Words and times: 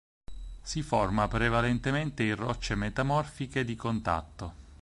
Si 0.63 0.81
forma 0.81 1.27
prevalentemente 1.27 2.23
in 2.23 2.35
rocce 2.35 2.73
metamorfiche 2.73 3.63
di 3.63 3.75
contatto. 3.75 4.53